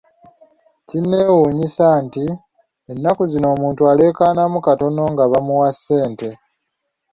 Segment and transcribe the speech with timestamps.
[0.87, 2.39] Kinnewunyisa nti kati
[2.91, 6.29] ennaku zino omuntu aleekanamu katono nga bamuwa ssente.